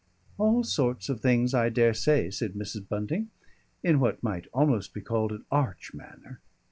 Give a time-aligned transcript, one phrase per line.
[0.39, 2.89] "All sorts of things, I dare say," said Mrs.
[2.89, 3.29] Bunting,
[3.83, 6.39] in what might almost be called an arch manner.